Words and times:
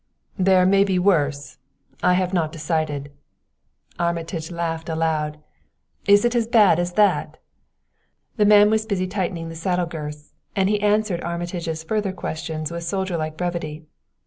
"There 0.39 0.65
may 0.65 0.83
be 0.83 0.97
worse 0.97 1.59
I 2.01 2.13
have 2.13 2.33
not 2.33 2.51
decided." 2.51 3.11
Armitage 3.99 4.49
laughed 4.49 4.89
aloud. 4.89 5.37
"Is 6.07 6.25
it 6.25 6.33
as 6.33 6.47
bad 6.47 6.79
as 6.79 6.93
that?" 6.93 7.37
The 8.37 8.45
man 8.45 8.71
was 8.71 8.87
busy 8.87 9.05
tightening 9.05 9.49
the 9.49 9.55
saddle 9.55 9.85
girths, 9.85 10.33
and 10.55 10.69
he 10.69 10.81
answered 10.81 11.21
Armitage's 11.21 11.83
further 11.83 12.13
questions 12.13 12.71
with 12.71 12.81
soldierlike 12.83 13.37
brevity. 13.37 13.85